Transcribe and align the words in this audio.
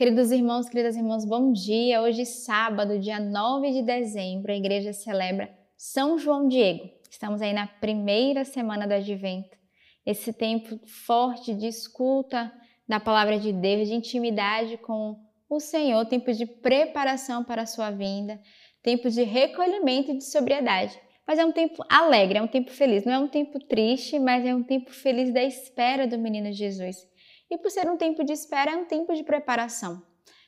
Queridos 0.00 0.32
irmãos, 0.32 0.66
queridas 0.66 0.96
irmãs, 0.96 1.26
bom 1.26 1.52
dia. 1.52 2.00
Hoje, 2.00 2.24
sábado, 2.24 2.98
dia 2.98 3.20
9 3.20 3.70
de 3.70 3.82
dezembro, 3.82 4.50
a 4.50 4.56
igreja 4.56 4.94
celebra 4.94 5.54
São 5.76 6.16
João 6.16 6.48
Diego. 6.48 6.88
Estamos 7.10 7.42
aí 7.42 7.52
na 7.52 7.66
primeira 7.66 8.42
semana 8.46 8.86
do 8.86 8.94
advento. 8.94 9.58
Esse 10.06 10.32
tempo 10.32 10.80
forte 10.86 11.52
de 11.52 11.66
escuta 11.66 12.50
da 12.88 12.98
palavra 12.98 13.38
de 13.38 13.52
Deus, 13.52 13.88
de 13.88 13.94
intimidade 13.94 14.78
com 14.78 15.20
o 15.50 15.60
Senhor, 15.60 16.06
tempo 16.06 16.32
de 16.32 16.46
preparação 16.46 17.44
para 17.44 17.60
a 17.60 17.66
sua 17.66 17.90
vinda, 17.90 18.40
tempo 18.82 19.10
de 19.10 19.22
recolhimento 19.22 20.12
e 20.12 20.16
de 20.16 20.24
sobriedade. 20.24 20.98
Mas 21.26 21.38
é 21.38 21.44
um 21.44 21.52
tempo 21.52 21.84
alegre, 21.90 22.38
é 22.38 22.42
um 22.42 22.48
tempo 22.48 22.70
feliz. 22.70 23.04
Não 23.04 23.12
é 23.12 23.18
um 23.18 23.28
tempo 23.28 23.58
triste, 23.58 24.18
mas 24.18 24.46
é 24.46 24.54
um 24.54 24.62
tempo 24.62 24.94
feliz 24.94 25.30
da 25.30 25.44
espera 25.44 26.06
do 26.06 26.16
menino 26.16 26.50
Jesus. 26.52 27.06
E 27.50 27.58
por 27.58 27.70
ser 27.70 27.90
um 27.90 27.96
tempo 27.96 28.22
de 28.22 28.32
espera, 28.32 28.70
é 28.72 28.76
um 28.76 28.84
tempo 28.84 29.12
de 29.12 29.24
preparação. 29.24 30.02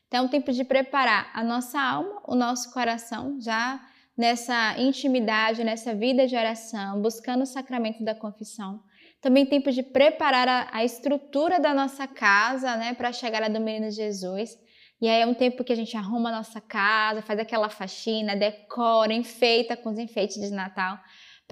Então, 0.06 0.20
é 0.20 0.26
um 0.26 0.28
tempo 0.28 0.52
de 0.52 0.62
preparar 0.62 1.30
a 1.34 1.42
nossa 1.42 1.80
alma, 1.80 2.22
o 2.28 2.34
nosso 2.34 2.72
coração, 2.72 3.40
já 3.40 3.80
nessa 4.16 4.78
intimidade, 4.78 5.64
nessa 5.64 5.94
vida 5.94 6.26
de 6.26 6.36
oração, 6.36 7.00
buscando 7.00 7.42
o 7.42 7.46
sacramento 7.46 8.04
da 8.04 8.14
confissão. 8.14 8.82
Também 9.20 9.46
tempo 9.46 9.72
de 9.72 9.82
preparar 9.82 10.48
a, 10.48 10.68
a 10.70 10.84
estrutura 10.84 11.58
da 11.58 11.72
nossa 11.72 12.06
casa, 12.06 12.76
né, 12.76 12.94
para 12.94 13.08
a 13.08 13.12
chegada 13.12 13.48
do 13.48 13.58
menino 13.58 13.90
Jesus. 13.90 14.58
E 15.00 15.08
aí 15.08 15.22
é 15.22 15.26
um 15.26 15.34
tempo 15.34 15.64
que 15.64 15.72
a 15.72 15.76
gente 15.76 15.96
arruma 15.96 16.28
a 16.28 16.36
nossa 16.36 16.60
casa, 16.60 17.22
faz 17.22 17.40
aquela 17.40 17.68
faxina, 17.68 18.36
decora, 18.36 19.12
enfeita 19.12 19.76
com 19.76 19.90
os 19.90 19.98
enfeites 19.98 20.40
de 20.40 20.50
Natal 20.50 20.98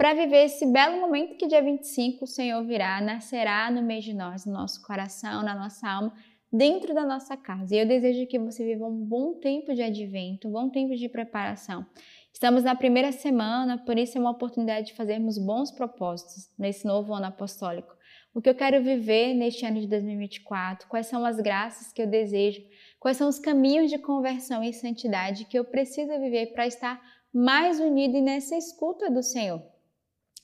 para 0.01 0.15
viver 0.15 0.45
esse 0.45 0.65
belo 0.65 0.99
momento 0.99 1.37
que 1.37 1.45
dia 1.45 1.61
25 1.61 2.23
o 2.23 2.27
Senhor 2.27 2.65
virá, 2.65 2.99
nascerá 2.99 3.69
no 3.69 3.83
meio 3.83 4.01
de 4.01 4.15
nós, 4.15 4.47
no 4.47 4.53
nosso 4.53 4.81
coração, 4.81 5.43
na 5.43 5.53
nossa 5.53 5.87
alma, 5.87 6.11
dentro 6.51 6.91
da 6.95 7.05
nossa 7.05 7.37
casa. 7.37 7.75
E 7.75 7.77
eu 7.77 7.85
desejo 7.85 8.25
que 8.25 8.39
você 8.39 8.65
viva 8.65 8.83
um 8.83 9.05
bom 9.05 9.35
tempo 9.35 9.75
de 9.75 9.83
advento, 9.83 10.47
um 10.47 10.51
bom 10.51 10.71
tempo 10.71 10.95
de 10.95 11.07
preparação. 11.07 11.85
Estamos 12.33 12.63
na 12.63 12.73
primeira 12.73 13.11
semana, 13.11 13.77
por 13.77 13.95
isso 13.95 14.17
é 14.17 14.21
uma 14.21 14.31
oportunidade 14.31 14.87
de 14.87 14.95
fazermos 14.95 15.37
bons 15.37 15.69
propósitos 15.69 16.49
nesse 16.57 16.87
novo 16.87 17.13
ano 17.13 17.27
apostólico. 17.27 17.95
O 18.33 18.41
que 18.41 18.49
eu 18.49 18.55
quero 18.55 18.83
viver 18.83 19.35
neste 19.35 19.67
ano 19.67 19.79
de 19.79 19.85
2024? 19.85 20.89
Quais 20.89 21.05
são 21.05 21.23
as 21.23 21.37
graças 21.37 21.93
que 21.93 22.01
eu 22.01 22.07
desejo? 22.07 22.59
Quais 22.99 23.17
são 23.17 23.29
os 23.29 23.37
caminhos 23.37 23.91
de 23.91 23.99
conversão 23.99 24.63
e 24.63 24.73
santidade 24.73 25.45
que 25.45 25.59
eu 25.59 25.63
preciso 25.63 26.09
viver 26.19 26.53
para 26.53 26.65
estar 26.65 26.99
mais 27.31 27.79
unido 27.79 28.19
nessa 28.19 28.57
escuta 28.57 29.07
do 29.07 29.21
Senhor? 29.21 29.70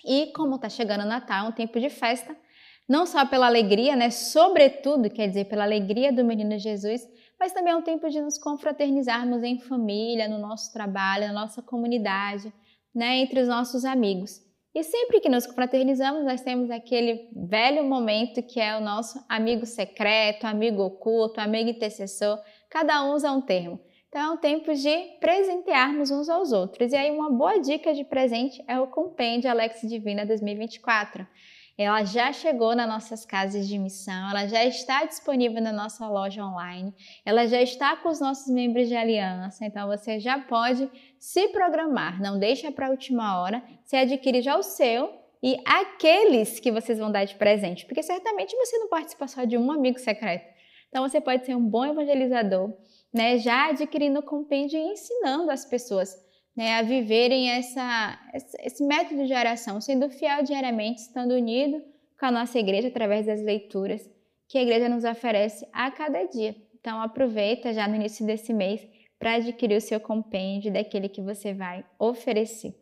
E 0.05 0.27
como 0.33 0.55
está 0.55 0.69
chegando 0.69 1.03
o 1.03 1.07
Natal, 1.07 1.45
é 1.45 1.49
um 1.49 1.51
tempo 1.51 1.79
de 1.79 1.89
festa, 1.89 2.35
não 2.87 3.05
só 3.05 3.25
pela 3.25 3.47
alegria, 3.47 3.95
né? 3.95 4.09
Sobretudo, 4.09 5.09
quer 5.09 5.27
dizer, 5.27 5.45
pela 5.45 5.63
alegria 5.63 6.11
do 6.11 6.23
menino 6.23 6.57
Jesus, 6.57 7.01
mas 7.39 7.51
também 7.51 7.73
é 7.73 7.75
um 7.75 7.81
tempo 7.81 8.09
de 8.09 8.21
nos 8.21 8.37
confraternizarmos 8.37 9.43
em 9.43 9.59
família, 9.59 10.27
no 10.27 10.39
nosso 10.39 10.71
trabalho, 10.71 11.27
na 11.27 11.33
nossa 11.33 11.61
comunidade, 11.61 12.51
né? 12.95 13.17
Entre 13.17 13.39
os 13.41 13.47
nossos 13.47 13.83
amigos. 13.85 14.47
E 14.73 14.83
sempre 14.83 15.19
que 15.19 15.27
nos 15.27 15.47
confraternizamos, 15.47 16.23
nós 16.23 16.41
temos 16.41 16.69
aquele 16.69 17.29
velho 17.35 17.83
momento 17.83 18.43
que 18.43 18.59
é 18.59 18.77
o 18.77 18.79
nosso 18.79 19.23
amigo 19.27 19.65
secreto, 19.65 20.45
amigo 20.45 20.83
oculto, 20.83 21.41
amigo 21.41 21.69
intercessor, 21.69 22.39
cada 22.69 23.03
um 23.03 23.13
usa 23.13 23.31
um 23.31 23.41
termo. 23.41 23.79
Então 24.09 24.21
é 24.21 24.29
um 24.31 24.37
tempo 24.37 24.73
de 24.73 25.17
presentearmos 25.19 26.11
uns 26.11 26.29
aos 26.29 26.51
outros. 26.51 26.93
E 26.93 26.95
aí 26.95 27.11
uma 27.11 27.29
boa 27.29 27.59
dica 27.59 27.93
de 27.93 28.05
presente 28.05 28.63
é 28.67 28.79
o 28.79 28.87
Compêndio 28.87 29.49
Alex 29.49 29.81
Divina 29.81 30.25
2024. 30.25 31.27
Ela 31.77 32.03
já 32.03 32.31
chegou 32.31 32.75
nas 32.75 32.87
nossas 32.87 33.23
casas 33.23 33.67
de 33.67 33.77
missão, 33.77 34.31
ela 34.31 34.47
já 34.47 34.65
está 34.65 35.05
disponível 35.05 35.61
na 35.61 35.71
nossa 35.71 36.07
loja 36.07 36.43
online, 36.43 36.91
ela 37.23 37.45
já 37.45 37.61
está 37.61 37.95
com 37.95 38.09
os 38.09 38.19
nossos 38.19 38.51
membros 38.51 38.87
de 38.87 38.95
aliança, 38.95 39.63
então 39.63 39.87
você 39.87 40.19
já 40.19 40.39
pode 40.39 40.89
se 41.19 41.49
programar, 41.49 42.19
não 42.19 42.39
deixa 42.39 42.71
para 42.71 42.87
a 42.87 42.89
última 42.89 43.39
hora, 43.39 43.63
você 43.85 43.97
adquire 43.97 44.41
já 44.41 44.57
o 44.57 44.63
seu 44.63 45.13
e 45.43 45.55
aqueles 45.63 46.59
que 46.59 46.71
vocês 46.71 46.97
vão 46.97 47.11
dar 47.11 47.25
de 47.25 47.35
presente, 47.35 47.85
porque 47.85 48.01
certamente 48.01 48.55
você 48.55 48.79
não 48.79 48.89
participa 48.89 49.27
só 49.27 49.43
de 49.43 49.55
um 49.55 49.71
amigo 49.71 49.99
secreto. 49.99 50.51
Então 50.89 51.07
você 51.07 51.21
pode 51.21 51.45
ser 51.45 51.55
um 51.55 51.63
bom 51.63 51.85
evangelizador, 51.85 52.73
né, 53.13 53.37
já 53.37 53.69
adquirindo 53.69 54.19
o 54.19 54.23
compêndio 54.23 54.77
e 54.79 54.93
ensinando 54.93 55.49
as 55.49 55.65
pessoas 55.65 56.15
né, 56.55 56.73
a 56.75 56.81
viverem 56.81 57.51
essa, 57.51 58.19
esse 58.63 58.83
método 58.83 59.25
de 59.25 59.33
oração, 59.33 59.79
sendo 59.79 60.09
fiel 60.09 60.43
diariamente, 60.43 61.01
estando 61.01 61.33
unido 61.33 61.83
com 62.19 62.25
a 62.25 62.31
nossa 62.31 62.57
igreja 62.57 62.87
através 62.87 63.27
das 63.27 63.41
leituras 63.41 64.01
que 64.47 64.57
a 64.57 64.61
igreja 64.61 64.89
nos 64.89 65.03
oferece 65.03 65.67
a 65.71 65.91
cada 65.91 66.23
dia. 66.23 66.55
Então 66.79 67.01
aproveita 67.01 67.73
já 67.73 67.87
no 67.87 67.95
início 67.95 68.25
desse 68.25 68.53
mês 68.53 68.87
para 69.19 69.35
adquirir 69.35 69.77
o 69.77 69.81
seu 69.81 69.99
compêndio 69.99 70.71
daquele 70.71 71.09
que 71.09 71.21
você 71.21 71.53
vai 71.53 71.85
oferecer. 71.99 72.75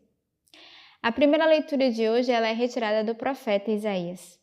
A 1.02 1.12
primeira 1.12 1.46
leitura 1.46 1.92
de 1.92 2.08
hoje 2.08 2.32
ela 2.32 2.48
é 2.48 2.54
retirada 2.54 3.04
do 3.04 3.16
profeta 3.16 3.72
Isaías. 3.72 4.40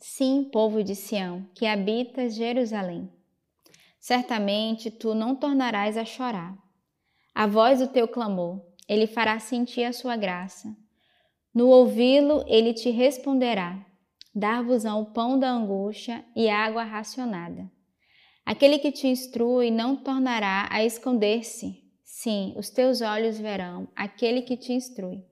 Sim, 0.00 0.48
povo 0.52 0.84
de 0.84 0.94
Sião, 0.94 1.46
que 1.54 1.66
habitas 1.66 2.34
Jerusalém. 2.34 3.10
Certamente 4.00 4.90
tu 4.90 5.14
não 5.14 5.36
tornarás 5.36 5.98
a 5.98 6.06
chorar. 6.06 6.56
A 7.34 7.46
voz 7.46 7.80
do 7.80 7.88
teu 7.88 8.08
clamor, 8.08 8.64
ele 8.88 9.06
fará 9.06 9.38
sentir 9.38 9.84
a 9.84 9.92
sua 9.92 10.16
graça. 10.16 10.74
No 11.54 11.68
ouvi-lo, 11.68 12.42
ele 12.48 12.72
te 12.72 12.88
responderá: 12.88 13.78
dar-vos-ão 14.34 15.02
o 15.02 15.12
pão 15.12 15.38
da 15.38 15.50
angústia 15.50 16.24
e 16.34 16.48
água 16.48 16.82
racionada. 16.82 17.70
Aquele 18.44 18.78
que 18.78 18.90
te 18.90 19.06
instrui 19.06 19.70
não 19.70 19.94
tornará 19.94 20.66
a 20.70 20.82
esconder-se. 20.82 21.84
Sim, 22.02 22.54
os 22.56 22.70
teus 22.70 23.02
olhos 23.02 23.38
verão 23.38 23.86
aquele 23.94 24.40
que 24.42 24.56
te 24.56 24.72
instrui. 24.72 25.22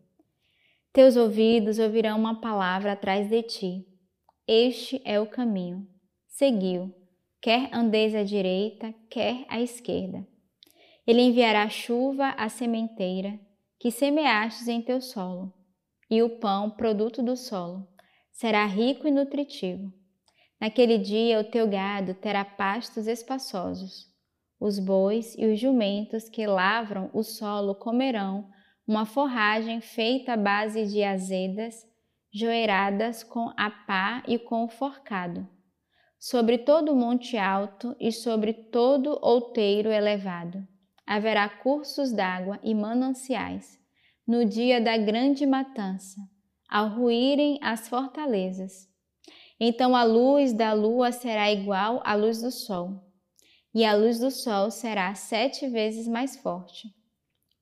Teus 0.92 1.16
ouvidos 1.16 1.78
ouvirão 1.78 2.18
uma 2.18 2.40
palavra 2.40 2.92
atrás 2.92 3.28
de 3.28 3.42
ti. 3.42 3.86
Este 4.46 5.00
é 5.04 5.18
o 5.18 5.26
caminho. 5.26 5.86
Seguiu 6.26 6.97
quer 7.40 7.70
andeis 7.72 8.14
à 8.14 8.22
direita, 8.22 8.92
quer 9.08 9.44
à 9.48 9.60
esquerda. 9.60 10.26
Ele 11.06 11.22
enviará 11.22 11.68
chuva 11.68 12.30
à 12.30 12.48
sementeira, 12.48 13.38
que 13.78 13.90
semeastes 13.90 14.66
em 14.68 14.82
teu 14.82 15.00
solo, 15.00 15.52
e 16.10 16.22
o 16.22 16.38
pão, 16.38 16.70
produto 16.70 17.22
do 17.22 17.36
solo, 17.36 17.86
será 18.32 18.66
rico 18.66 19.06
e 19.06 19.10
nutritivo. 19.10 19.92
Naquele 20.60 20.98
dia 20.98 21.40
o 21.40 21.44
teu 21.44 21.68
gado 21.68 22.14
terá 22.14 22.44
pastos 22.44 23.06
espaçosos. 23.06 24.08
Os 24.60 24.80
bois 24.80 25.36
e 25.38 25.46
os 25.46 25.60
jumentos 25.60 26.28
que 26.28 26.44
lavram 26.44 27.08
o 27.14 27.22
solo 27.22 27.76
comerão 27.76 28.50
uma 28.86 29.06
forragem 29.06 29.80
feita 29.80 30.32
à 30.32 30.36
base 30.36 30.86
de 30.86 31.04
azedas, 31.04 31.86
joeiradas 32.32 33.22
com 33.22 33.52
a 33.56 33.70
pá 33.70 34.24
e 34.26 34.38
com 34.38 34.64
o 34.64 34.68
forcado 34.68 35.48
sobre 36.18 36.58
todo 36.58 36.96
monte 36.96 37.36
alto 37.36 37.94
e 38.00 38.10
sobre 38.10 38.52
todo 38.52 39.18
outeiro 39.22 39.90
elevado. 39.90 40.66
Haverá 41.06 41.48
cursos 41.48 42.12
d'água 42.12 42.58
e 42.62 42.74
mananciais, 42.74 43.78
no 44.26 44.44
dia 44.44 44.80
da 44.80 44.96
grande 44.96 45.46
matança, 45.46 46.20
ao 46.68 46.88
ruírem 46.88 47.58
as 47.62 47.88
fortalezas. 47.88 48.88
Então 49.60 49.96
a 49.96 50.02
luz 50.02 50.52
da 50.52 50.72
lua 50.72 51.12
será 51.12 51.50
igual 51.50 52.02
à 52.04 52.14
luz 52.14 52.42
do 52.42 52.50
sol, 52.50 53.00
e 53.74 53.84
a 53.84 53.94
luz 53.94 54.18
do 54.18 54.30
sol 54.30 54.70
será 54.70 55.14
sete 55.14 55.66
vezes 55.68 56.06
mais 56.06 56.36
forte, 56.36 56.88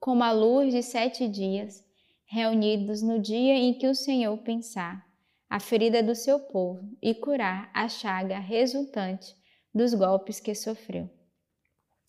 como 0.01 0.25
a 0.25 0.33
luz 0.33 0.73
de 0.73 0.83
sete 0.83 1.29
dias, 1.29 1.85
reunidos 2.25 3.03
no 3.03 3.21
dia 3.21 3.55
em 3.55 3.75
que 3.75 3.87
o 3.87 3.95
Senhor 3.95 4.37
pensar 4.39 5.06
a 5.49 5.61
ferida 5.61 6.03
do 6.03 6.15
seu 6.15 6.41
povo 6.41 6.81
e 7.03 7.15
curar 7.15 7.71
a 7.73 7.89
chaga 7.89 8.39
resultante 8.39 9.35
dos 9.75 9.95
golpes 9.95 10.41
que 10.41 10.55
sofreu. 10.55 11.09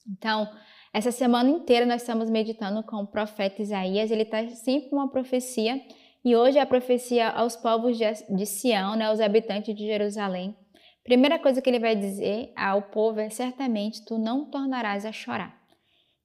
Então, 0.09 0.50
essa 0.94 1.12
semana 1.12 1.50
inteira 1.50 1.85
nós 1.85 2.01
estamos 2.01 2.29
meditando 2.29 2.81
com 2.83 2.97
o 2.97 3.07
profeta 3.07 3.62
Isaías, 3.62 4.09
ele 4.09 4.23
está 4.23 4.47
sempre 4.50 4.89
uma 4.94 5.09
profecia, 5.09 5.79
e 6.23 6.35
hoje 6.35 6.57
é 6.57 6.62
a 6.62 6.65
profecia 6.65 7.29
aos 7.29 7.56
povos 7.56 7.97
de 7.97 8.45
Sião, 8.45 8.95
né, 8.95 9.06
aos 9.06 9.19
habitantes 9.19 9.75
de 9.75 9.85
Jerusalém. 9.85 10.56
Primeira 11.03 11.39
coisa 11.39 11.62
que 11.62 11.69
ele 11.69 11.79
vai 11.79 11.95
dizer 11.95 12.51
ao 12.56 12.81
povo 12.81 13.19
é: 13.19 13.29
certamente 13.29 14.03
tu 14.03 14.17
não 14.17 14.50
tornarás 14.50 15.06
a 15.06 15.12
chorar. 15.12 15.57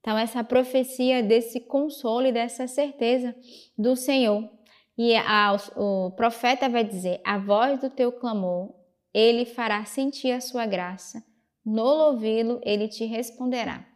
Então, 0.00 0.18
essa 0.18 0.42
profecia 0.42 1.22
desse 1.22 1.60
consolo 1.60 2.26
e 2.26 2.32
dessa 2.32 2.66
certeza 2.66 3.32
do 3.78 3.94
Senhor 3.94 4.50
e 4.96 5.14
a, 5.16 5.56
o 5.76 6.10
profeta 6.12 6.68
vai 6.68 6.84
dizer: 6.84 7.20
A 7.24 7.38
voz 7.38 7.80
do 7.80 7.90
teu 7.90 8.12
clamor, 8.12 8.74
ele 9.12 9.44
fará 9.44 9.84
sentir 9.84 10.32
a 10.32 10.40
sua 10.40 10.66
graça. 10.66 11.22
No 11.64 11.84
ouvi-lo, 11.84 12.60
ele 12.64 12.88
te 12.88 13.04
responderá. 13.04 13.86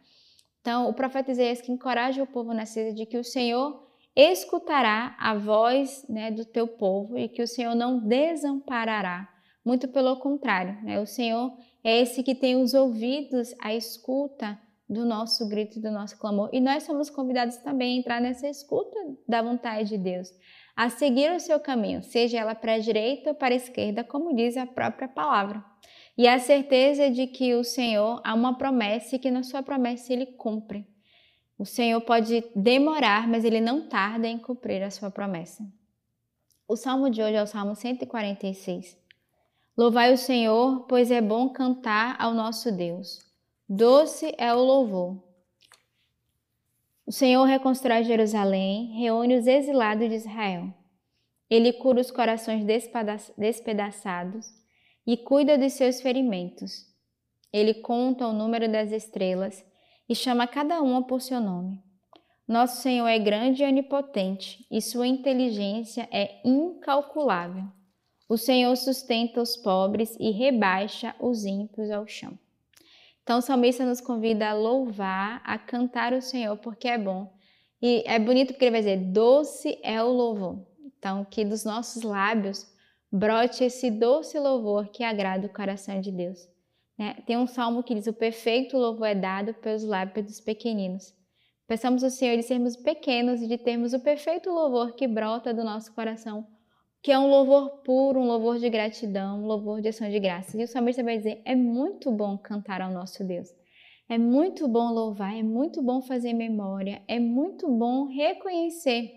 Então, 0.61 0.89
o 0.89 0.93
profeta 0.93 1.31
Isaías 1.31 1.61
que 1.61 1.71
encoraja 1.71 2.23
o 2.23 2.27
povo 2.27 2.53
nessa 2.53 2.93
de 2.93 3.05
que 3.05 3.17
o 3.17 3.23
Senhor 3.23 3.87
escutará 4.15 5.15
a 5.19 5.35
voz 5.35 6.05
né, 6.09 6.31
do 6.31 6.43
teu 6.43 6.67
povo 6.67 7.17
e 7.17 7.29
que 7.29 7.41
o 7.41 7.47
Senhor 7.47 7.75
não 7.75 7.99
desamparará. 7.99 9.29
Muito 9.63 9.87
pelo 9.89 10.15
contrário, 10.17 10.81
né? 10.83 10.99
o 10.99 11.05
Senhor 11.05 11.53
é 11.83 12.01
esse 12.01 12.23
que 12.23 12.33
tem 12.33 12.55
os 12.55 12.73
ouvidos 12.73 13.53
à 13.61 13.73
escuta 13.73 14.57
do 14.89 15.05
nosso 15.05 15.47
grito, 15.47 15.79
do 15.79 15.91
nosso 15.91 16.17
clamor. 16.17 16.49
E 16.53 16.59
nós 16.59 16.83
somos 16.83 17.09
convidados 17.09 17.57
também 17.57 17.95
a 17.95 17.99
entrar 17.99 18.21
nessa 18.21 18.47
escuta 18.47 18.97
da 19.27 19.41
vontade 19.41 19.89
de 19.89 19.97
Deus, 19.97 20.29
a 20.77 20.91
seguir 20.91 21.31
o 21.35 21.39
seu 21.39 21.59
caminho, 21.59 22.03
seja 22.03 22.37
ela 22.37 22.53
para 22.53 22.75
a 22.75 22.79
direita 22.79 23.31
ou 23.31 23.35
para 23.35 23.55
a 23.55 23.57
esquerda, 23.57 24.03
como 24.03 24.35
diz 24.35 24.55
a 24.55 24.67
própria 24.67 25.07
palavra. 25.07 25.65
E 26.15 26.27
a 26.27 26.37
certeza 26.37 27.09
de 27.09 27.25
que 27.25 27.55
o 27.55 27.63
Senhor 27.63 28.21
há 28.23 28.35
uma 28.35 28.59
promessa 28.59 29.15
e 29.15 29.19
que 29.19 29.31
na 29.31 29.41
sua 29.41 29.63
promessa 29.63 30.13
ele 30.13 30.27
cumpre. 30.27 30.85
O 31.57 31.65
Senhor 31.65 31.99
pode 32.01 32.43
demorar, 32.55 33.27
mas 33.27 33.43
ele 33.43 33.59
não 33.59 33.89
tarda 33.89 34.27
em 34.27 34.37
cumprir 34.37 34.83
a 34.83 34.91
sua 34.91 35.09
promessa. 35.09 35.67
O 36.67 36.75
salmo 36.75 37.09
de 37.09 37.23
hoje 37.23 37.33
é 37.33 37.41
o 37.41 37.47
salmo 37.47 37.75
146. 37.75 38.95
Louvai 39.75 40.13
o 40.13 40.17
Senhor, 40.17 40.85
pois 40.87 41.09
é 41.09 41.21
bom 41.21 41.49
cantar 41.49 42.15
ao 42.19 42.35
nosso 42.35 42.71
Deus. 42.71 43.19
Doce 43.67 44.31
é 44.37 44.53
o 44.53 44.59
louvor. 44.59 45.26
O 47.07 47.11
Senhor 47.13 47.45
reconstrói 47.45 48.03
Jerusalém, 48.03 48.87
reúne 48.99 49.37
os 49.37 49.47
exilados 49.47 50.09
de 50.09 50.15
Israel. 50.15 50.73
Ele 51.49 51.71
cura 51.71 52.01
os 52.01 52.11
corações 52.11 52.65
despedaçados 53.37 54.45
e 55.05 55.15
cuida 55.15 55.57
dos 55.57 55.71
seus 55.71 56.01
ferimentos. 56.01 56.85
Ele 57.53 57.75
conta 57.75 58.27
o 58.27 58.33
número 58.33 58.69
das 58.69 58.91
estrelas 58.91 59.65
e 60.09 60.13
chama 60.13 60.45
cada 60.45 60.81
uma 60.81 61.07
por 61.07 61.21
seu 61.21 61.39
nome. 61.39 61.81
Nosso 62.45 62.81
Senhor 62.81 63.07
é 63.07 63.17
grande 63.17 63.63
e 63.63 63.65
onipotente, 63.65 64.67
e 64.69 64.81
sua 64.81 65.07
inteligência 65.07 66.09
é 66.11 66.41
incalculável. 66.43 67.63
O 68.27 68.35
Senhor 68.35 68.75
sustenta 68.75 69.41
os 69.41 69.55
pobres 69.55 70.13
e 70.19 70.31
rebaixa 70.31 71.15
os 71.21 71.45
ímpios 71.45 71.89
ao 71.89 72.05
chão. 72.05 72.37
Então, 73.27 73.39
o 73.39 73.41
salmista 73.41 73.85
nos 73.85 73.99
convida 73.99 74.47
a 74.47 74.53
louvar, 74.53 75.41
a 75.43 75.59
cantar 75.59 76.13
o 76.13 76.21
Senhor, 76.21 76.55
porque 76.55 76.87
é 76.87 76.97
bom. 76.97 77.29
E 77.81 78.01
é 78.05 78.17
bonito 78.17 78.53
porque 78.53 78.63
ele 78.63 78.71
vai 78.71 78.79
dizer: 78.79 79.11
doce 79.11 79.77
é 79.83 80.01
o 80.01 80.07
louvor. 80.07 80.65
Então, 80.97 81.25
que 81.25 81.43
dos 81.43 81.65
nossos 81.65 82.03
lábios 82.03 82.65
brote 83.11 83.65
esse 83.65 83.91
doce 83.91 84.39
louvor 84.39 84.87
que 84.87 85.03
agrada 85.03 85.45
o 85.45 85.53
coração 85.53 85.99
de 85.99 86.09
Deus. 86.09 86.39
Né? 86.97 87.17
Tem 87.25 87.35
um 87.35 87.47
salmo 87.47 87.83
que 87.83 87.93
diz: 87.93 88.07
O 88.07 88.13
perfeito 88.13 88.77
louvor 88.77 89.07
é 89.07 89.15
dado 89.15 89.53
pelos 89.55 89.83
lábios 89.83 90.25
dos 90.25 90.39
pequeninos. 90.39 91.13
Peçamos 91.67 92.05
ao 92.05 92.09
Senhor 92.09 92.37
de 92.37 92.43
sermos 92.43 92.77
pequenos 92.77 93.41
e 93.41 93.47
de 93.49 93.57
termos 93.57 93.91
o 93.91 93.99
perfeito 93.99 94.49
louvor 94.49 94.93
que 94.93 95.05
brota 95.05 95.53
do 95.53 95.65
nosso 95.65 95.93
coração 95.93 96.47
que 97.07 97.11
é 97.13 97.17
um 97.17 97.29
louvor 97.29 97.69
puro, 97.85 98.19
um 98.19 98.27
louvor 98.27 98.59
de 98.59 98.69
gratidão, 98.69 99.41
um 99.41 99.45
louvor 99.45 99.79
de 99.79 99.87
ação 99.87 100.09
de 100.09 100.19
graças. 100.19 100.55
E 100.55 100.63
o 100.65 100.67
salmista 100.67 101.01
vai 101.01 101.15
dizer: 101.15 101.41
é 101.45 101.55
muito 101.55 102.11
bom 102.11 102.37
cantar 102.37 102.81
ao 102.81 102.91
nosso 102.91 103.23
Deus. 103.23 103.47
É 104.09 104.17
muito 104.17 104.67
bom 104.67 104.91
louvar, 104.91 105.33
é 105.33 105.41
muito 105.41 105.81
bom 105.81 106.01
fazer 106.01 106.33
memória, 106.33 107.01
é 107.07 107.17
muito 107.17 107.65
bom 107.65 108.07
reconhecer 108.07 109.09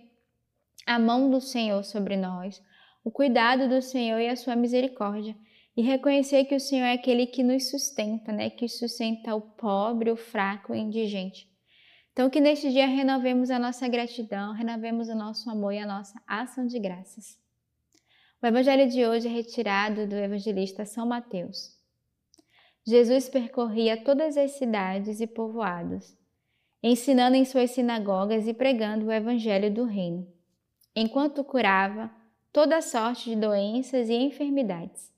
a 0.87 1.01
mão 1.01 1.29
do 1.29 1.41
Senhor 1.41 1.83
sobre 1.83 2.17
nós, 2.17 2.63
o 3.03 3.11
cuidado 3.11 3.69
do 3.69 3.83
Senhor 3.83 4.21
e 4.21 4.29
a 4.29 4.37
sua 4.37 4.55
misericórdia. 4.55 5.35
E 5.77 5.83
reconhecer 5.83 6.45
que 6.45 6.55
o 6.55 6.61
Senhor 6.61 6.85
é 6.85 6.93
aquele 6.93 7.27
que 7.27 7.43
nos 7.43 7.71
sustenta, 7.71 8.31
né? 8.31 8.51
que 8.51 8.69
sustenta 8.69 9.35
o 9.35 9.41
pobre, 9.41 10.13
o 10.13 10.17
fraco, 10.17 10.73
o 10.73 10.77
indigente. 10.77 11.49
Então, 12.13 12.31
que 12.31 12.41
neste 12.41 12.71
dia 12.71 12.87
renovemos 12.87 13.51
a 13.51 13.59
nossa 13.59 13.89
gratidão, 13.89 14.53
renovemos 14.53 15.09
o 15.09 15.15
nosso 15.17 15.51
amor 15.51 15.73
e 15.73 15.79
a 15.79 15.87
nossa 15.87 16.23
ação 16.29 16.69
de 16.69 16.79
graças. 16.79 17.41
O 18.43 18.47
evangelho 18.47 18.89
de 18.89 19.05
hoje 19.05 19.29
é 19.29 19.31
retirado 19.31 20.07
do 20.07 20.15
evangelista 20.15 20.87
São 20.87 21.07
Mateus. 21.07 21.77
Jesus 22.87 23.29
percorria 23.29 24.03
todas 24.03 24.35
as 24.35 24.53
cidades 24.53 25.21
e 25.21 25.27
povoados, 25.27 26.17
ensinando 26.83 27.37
em 27.37 27.45
suas 27.45 27.73
sinagogas 27.73 28.49
e 28.49 28.55
pregando 28.55 29.05
o 29.05 29.13
evangelho 29.13 29.71
do 29.71 29.85
reino, 29.85 30.27
enquanto 30.97 31.45
curava 31.45 32.11
toda 32.51 32.81
sorte 32.81 33.29
de 33.29 33.37
doenças 33.37 34.09
e 34.09 34.15
enfermidades. 34.15 35.13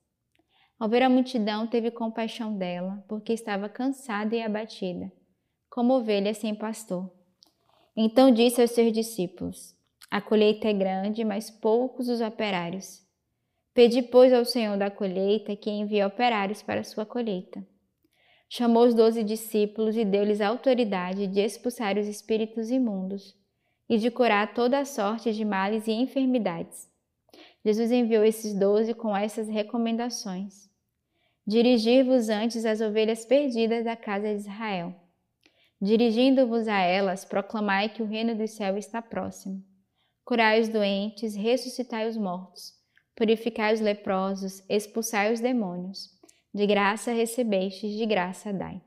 Ao 0.76 0.88
ver 0.88 1.04
a 1.04 1.08
multidão, 1.08 1.68
teve 1.68 1.92
compaixão 1.92 2.58
dela, 2.58 3.04
porque 3.06 3.32
estava 3.32 3.68
cansada 3.68 4.34
e 4.34 4.42
abatida, 4.42 5.12
como 5.70 5.94
ovelha 5.94 6.34
sem 6.34 6.56
pastor. 6.56 7.08
Então 7.96 8.32
disse 8.32 8.60
aos 8.60 8.72
seus 8.72 8.92
discípulos: 8.92 9.76
A 10.10 10.20
colheita 10.20 10.66
é 10.66 10.72
grande, 10.72 11.24
mas 11.24 11.52
poucos 11.52 12.08
os 12.08 12.20
operários. 12.20 13.01
Pedi, 13.74 14.02
pois, 14.02 14.34
ao 14.34 14.44
Senhor 14.44 14.76
da 14.76 14.90
colheita 14.90 15.56
que 15.56 15.70
envie 15.70 16.04
operários 16.04 16.62
para 16.62 16.82
a 16.82 16.84
sua 16.84 17.06
colheita. 17.06 17.66
Chamou 18.46 18.84
os 18.84 18.92
doze 18.92 19.24
discípulos 19.24 19.96
e 19.96 20.04
deu-lhes 20.04 20.42
autoridade 20.42 21.26
de 21.26 21.40
expulsar 21.40 21.96
os 21.96 22.06
espíritos 22.06 22.70
imundos 22.70 23.34
e 23.88 23.96
de 23.96 24.10
curar 24.10 24.52
toda 24.52 24.78
a 24.78 24.84
sorte 24.84 25.32
de 25.32 25.42
males 25.42 25.86
e 25.86 25.92
enfermidades. 25.92 26.86
Jesus 27.64 27.90
enviou 27.90 28.22
esses 28.22 28.52
doze 28.52 28.92
com 28.92 29.16
essas 29.16 29.48
recomendações: 29.48 30.68
Dirigir-vos 31.46 32.28
antes 32.28 32.66
às 32.66 32.82
ovelhas 32.82 33.24
perdidas 33.24 33.86
da 33.86 33.96
casa 33.96 34.28
de 34.28 34.40
Israel. 34.40 34.94
Dirigindo-vos 35.80 36.68
a 36.68 36.78
elas, 36.78 37.24
proclamai 37.24 37.88
que 37.88 38.02
o 38.02 38.06
reino 38.06 38.34
do 38.34 38.46
céu 38.46 38.76
está 38.76 39.00
próximo. 39.00 39.64
Curai 40.26 40.60
os 40.60 40.68
doentes, 40.68 41.34
ressuscitai 41.34 42.06
os 42.06 42.18
mortos 42.18 42.81
purificai 43.22 43.72
os 43.72 43.80
leprosos, 43.80 44.64
expulsai 44.68 45.32
os 45.32 45.38
demônios. 45.38 46.10
De 46.52 46.66
graça 46.66 47.12
recebestes, 47.12 47.96
de 47.96 48.04
graça 48.04 48.52
dai. 48.52 48.82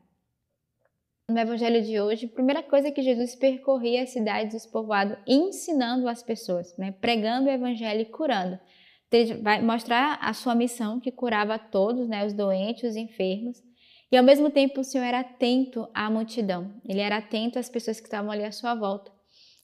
No 1.30 1.40
evangelho 1.40 1.82
de 1.82 2.02
hoje, 2.02 2.26
a 2.26 2.36
primeira 2.36 2.62
coisa 2.62 2.90
é 2.90 2.92
que 2.92 3.02
Jesus 3.02 3.34
percorria 3.34 4.04
as 4.04 4.10
cidades 4.10 4.54
dos 4.54 4.70
povoados 4.70 5.18
ensinando 5.26 6.10
as 6.10 6.22
pessoas, 6.22 6.76
né? 6.78 6.92
pregando 7.00 7.48
o 7.48 7.52
evangelho 7.52 8.02
e 8.02 8.06
curando. 8.06 8.60
Então, 9.08 9.20
ele 9.22 9.36
vai 9.36 9.62
mostrar 9.62 10.20
a 10.22 10.34
sua 10.34 10.54
missão 10.54 11.00
que 11.00 11.14
curava 11.14 11.58
todos, 11.58 12.10
né? 12.10 12.26
os 12.26 12.34
doentes, 12.34 12.90
os 12.90 12.98
enfermos. 12.98 13.64
E 14.12 14.18
ao 14.18 14.24
mesmo 14.24 14.50
tempo 14.50 14.82
o 14.82 14.84
Senhor 14.84 15.06
era 15.06 15.22
atento 15.22 15.88
à 15.94 16.10
multidão, 16.10 16.76
ele 16.84 17.00
era 17.00 17.18
atento 17.18 17.58
às 17.58 17.70
pessoas 17.70 18.02
que 18.02 18.08
estavam 18.08 18.32
ali 18.32 18.44
à 18.44 18.52
sua 18.52 18.76
volta. 18.76 19.15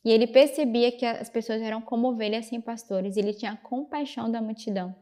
E 0.03 0.11
ele 0.11 0.27
percebia 0.27 0.91
que 0.91 1.05
as 1.05 1.29
pessoas 1.29 1.61
eram 1.61 1.81
como 1.81 2.09
ovelhas 2.09 2.45
sem 2.45 2.59
pastores, 2.59 3.17
ele 3.17 3.33
tinha 3.33 3.55
compaixão 3.55 4.31
da 4.31 4.41
multidão. 4.41 4.95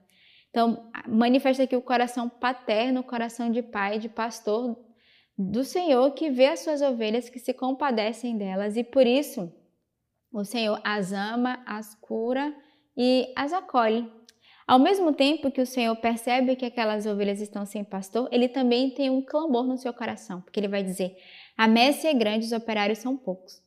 Então, 0.49 0.89
manifesta 1.07 1.63
aqui 1.63 1.75
o 1.75 1.81
coração 1.81 2.27
paterno, 2.27 3.01
o 3.01 3.03
coração 3.03 3.51
de 3.51 3.61
pai, 3.61 3.99
de 3.99 4.09
pastor 4.09 4.77
do 5.37 5.63
Senhor 5.63 6.11
que 6.11 6.29
vê 6.29 6.47
as 6.47 6.59
suas 6.59 6.81
ovelhas, 6.81 7.29
que 7.29 7.39
se 7.39 7.53
compadecem 7.53 8.37
delas 8.37 8.75
e 8.75 8.83
por 8.83 9.07
isso 9.07 9.49
o 10.33 10.43
Senhor 10.43 10.81
as 10.83 11.13
ama, 11.13 11.63
as 11.65 11.95
cura 11.95 12.53
e 12.97 13.31
as 13.35 13.53
acolhe. 13.53 14.11
Ao 14.67 14.77
mesmo 14.77 15.13
tempo 15.13 15.49
que 15.49 15.61
o 15.61 15.65
Senhor 15.65 15.95
percebe 15.95 16.55
que 16.55 16.65
aquelas 16.65 17.05
ovelhas 17.05 17.41
estão 17.41 17.65
sem 17.65 17.83
pastor, 17.83 18.27
ele 18.31 18.47
também 18.47 18.91
tem 18.91 19.09
um 19.09 19.21
clamor 19.21 19.65
no 19.65 19.77
seu 19.77 19.93
coração, 19.93 20.41
porque 20.41 20.59
ele 20.59 20.67
vai 20.67 20.83
dizer: 20.83 21.15
A 21.57 21.67
messe 21.67 22.05
é 22.05 22.13
grande, 22.13 22.45
os 22.45 22.51
operários 22.51 22.99
são 22.99 23.17
poucos. 23.17 23.63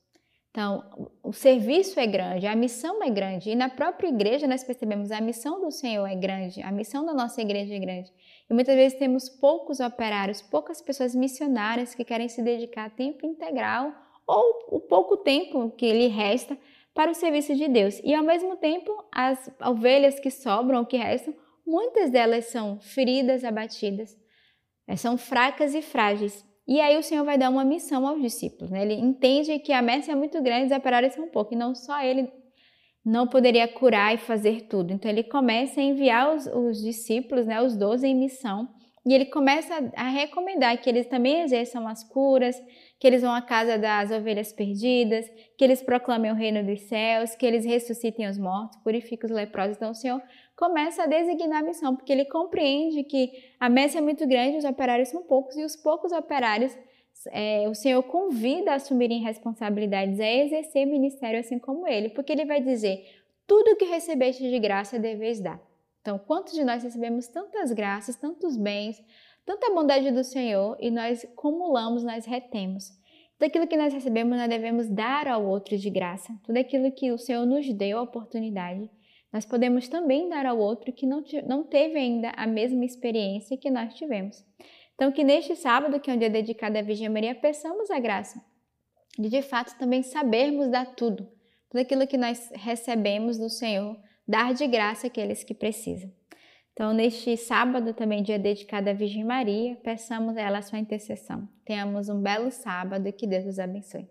Então, 0.52 1.10
o 1.22 1.32
serviço 1.32 1.98
é 1.98 2.06
grande, 2.06 2.46
a 2.46 2.54
missão 2.54 3.02
é 3.02 3.08
grande, 3.08 3.48
e 3.48 3.54
na 3.54 3.70
própria 3.70 4.08
igreja 4.08 4.46
nós 4.46 4.62
percebemos 4.62 5.10
a 5.10 5.18
missão 5.18 5.58
do 5.62 5.70
Senhor 5.70 6.06
é 6.06 6.14
grande, 6.14 6.62
a 6.62 6.70
missão 6.70 7.06
da 7.06 7.14
nossa 7.14 7.40
igreja 7.40 7.74
é 7.74 7.78
grande. 7.78 8.12
E 8.50 8.52
muitas 8.52 8.74
vezes 8.74 8.98
temos 8.98 9.30
poucos 9.30 9.80
operários, 9.80 10.42
poucas 10.42 10.82
pessoas 10.82 11.14
missionárias 11.14 11.94
que 11.94 12.04
querem 12.04 12.28
se 12.28 12.42
dedicar 12.42 12.84
a 12.84 12.90
tempo 12.90 13.24
integral 13.24 13.94
ou 14.26 14.76
o 14.76 14.78
pouco 14.78 15.16
tempo 15.16 15.70
que 15.70 15.90
lhe 15.90 16.08
resta 16.08 16.58
para 16.92 17.10
o 17.10 17.14
serviço 17.14 17.54
de 17.54 17.66
Deus. 17.68 17.98
E 18.04 18.14
ao 18.14 18.22
mesmo 18.22 18.54
tempo, 18.56 18.92
as 19.10 19.50
ovelhas 19.64 20.20
que 20.20 20.30
sobram 20.30 20.84
que 20.84 20.98
restam, 20.98 21.34
muitas 21.66 22.10
delas 22.10 22.44
são 22.50 22.78
feridas, 22.78 23.42
abatidas, 23.42 24.14
eh, 24.86 24.96
são 24.96 25.16
fracas 25.16 25.74
e 25.74 25.80
frágeis. 25.80 26.44
E 26.66 26.80
aí 26.80 26.96
o 26.96 27.02
Senhor 27.02 27.24
vai 27.24 27.36
dar 27.36 27.50
uma 27.50 27.64
missão 27.64 28.06
aos 28.06 28.20
discípulos. 28.20 28.70
Né? 28.70 28.82
Ele 28.82 28.94
entende 28.94 29.58
que 29.58 29.72
a 29.72 29.82
messe 29.82 30.10
é 30.10 30.14
muito 30.14 30.40
grande, 30.42 30.72
operários 30.72 31.14
são 31.14 31.28
pouco, 31.28 31.54
e 31.54 31.56
não 31.56 31.74
só 31.74 32.02
ele 32.02 32.30
não 33.04 33.26
poderia 33.26 33.66
curar 33.66 34.14
e 34.14 34.18
fazer 34.18 34.68
tudo. 34.68 34.92
Então 34.92 35.10
ele 35.10 35.24
começa 35.24 35.80
a 35.80 35.84
enviar 35.84 36.34
os, 36.34 36.46
os 36.46 36.80
discípulos, 36.80 37.46
né, 37.46 37.60
os 37.60 37.76
doze 37.76 38.06
em 38.06 38.14
missão, 38.14 38.68
e 39.04 39.12
ele 39.12 39.26
começa 39.26 39.74
a 39.96 40.08
recomendar 40.08 40.80
que 40.80 40.88
eles 40.88 41.06
também 41.06 41.40
exerçam 41.40 41.88
as 41.88 42.04
curas, 42.04 42.56
que 43.00 43.06
eles 43.06 43.22
vão 43.22 43.34
à 43.34 43.42
casa 43.42 43.76
das 43.76 44.12
ovelhas 44.12 44.52
perdidas, 44.52 45.28
que 45.58 45.64
eles 45.64 45.82
proclamem 45.82 46.30
o 46.30 46.36
reino 46.36 46.64
dos 46.64 46.82
céus, 46.82 47.34
que 47.34 47.44
eles 47.44 47.64
ressuscitem 47.64 48.28
os 48.28 48.38
mortos, 48.38 48.78
purifiquem 48.84 49.28
os 49.28 49.34
leprosos. 49.34 49.76
Então 49.76 49.90
o 49.90 49.94
Senhor 49.94 50.22
começa 50.56 51.02
a 51.02 51.06
designar 51.06 51.62
a 51.62 51.66
missão, 51.66 51.96
porque 51.96 52.12
ele 52.12 52.26
compreende 52.26 53.02
que 53.02 53.32
a 53.58 53.68
messe 53.68 53.98
é 53.98 54.00
muito 54.00 54.24
grande, 54.26 54.58
os 54.58 54.64
operários 54.64 55.08
são 55.08 55.22
poucos, 55.24 55.56
e 55.56 55.64
os 55.64 55.74
poucos 55.74 56.12
operários 56.12 56.76
é, 57.32 57.68
o 57.68 57.74
Senhor 57.74 58.02
convida 58.04 58.70
a 58.70 58.74
assumirem 58.76 59.20
responsabilidades, 59.20 60.20
a 60.20 60.32
exercer 60.32 60.86
ministério 60.86 61.40
assim 61.40 61.58
como 61.58 61.88
ele, 61.88 62.08
porque 62.10 62.32
ele 62.32 62.44
vai 62.44 62.60
dizer: 62.60 63.04
tudo 63.46 63.76
que 63.76 63.84
recebeste 63.84 64.48
de 64.48 64.58
graça 64.60 64.98
deveis 64.98 65.40
dar. 65.40 65.60
Então, 66.02 66.18
quantos 66.18 66.52
de 66.52 66.62
nós 66.62 66.82
recebemos 66.82 67.26
tantas 67.28 67.72
graças, 67.72 68.16
tantos 68.16 68.56
bens, 68.56 69.02
tanta 69.46 69.72
bondade 69.72 70.10
do 70.10 70.22
Senhor 70.22 70.76
e 70.78 70.90
nós 70.90 71.24
acumulamos, 71.24 72.04
nós 72.04 72.26
retemos. 72.26 72.90
Tudo 73.38 73.48
aquilo 73.48 73.66
que 73.66 73.76
nós 73.76 73.94
recebemos, 73.94 74.36
nós 74.36 74.48
devemos 74.48 74.88
dar 74.88 75.26
ao 75.26 75.46
outro 75.46 75.78
de 75.78 75.88
graça. 75.88 76.32
Tudo 76.44 76.58
aquilo 76.58 76.92
que 76.92 77.10
o 77.10 77.16
Senhor 77.16 77.46
nos 77.46 77.72
deu 77.72 77.98
a 77.98 78.02
oportunidade, 78.02 78.90
nós 79.32 79.46
podemos 79.46 79.88
também 79.88 80.28
dar 80.28 80.44
ao 80.44 80.58
outro 80.58 80.92
que 80.92 81.06
não, 81.06 81.24
não 81.46 81.64
teve 81.64 81.98
ainda 81.98 82.30
a 82.36 82.46
mesma 82.46 82.84
experiência 82.84 83.56
que 83.56 83.70
nós 83.70 83.94
tivemos. 83.94 84.44
Então, 84.94 85.10
que 85.10 85.24
neste 85.24 85.56
sábado, 85.56 85.98
que 86.00 86.10
é 86.10 86.14
um 86.14 86.18
dia 86.18 86.28
dedicado 86.28 86.76
à 86.76 86.82
Virgem 86.82 87.08
Maria, 87.08 87.34
peçamos 87.34 87.90
a 87.90 87.98
graça 87.98 88.38
de 89.18 89.28
de 89.28 89.42
fato 89.42 89.76
também 89.78 90.02
sabermos 90.02 90.68
dar 90.68 90.94
tudo, 90.94 91.28
tudo 91.70 91.80
aquilo 91.80 92.06
que 92.06 92.16
nós 92.16 92.50
recebemos 92.54 93.38
do 93.38 93.48
Senhor, 93.48 93.98
dar 94.26 94.54
de 94.54 94.66
graça 94.66 95.06
àqueles 95.06 95.44
que 95.44 95.54
precisam. 95.54 96.10
Então, 96.72 96.94
neste 96.94 97.36
sábado, 97.36 97.92
também 97.92 98.22
dia 98.22 98.38
dedicado 98.38 98.88
à 98.88 98.92
Virgem 98.92 99.24
Maria, 99.24 99.76
peçamos 99.76 100.36
a 100.36 100.40
ela 100.40 100.58
a 100.58 100.62
sua 100.62 100.78
intercessão. 100.78 101.46
Tenhamos 101.64 102.08
um 102.08 102.20
belo 102.20 102.50
sábado 102.50 103.06
e 103.06 103.12
que 103.12 103.26
Deus 103.26 103.44
os 103.44 103.58
abençoe. 103.58 104.08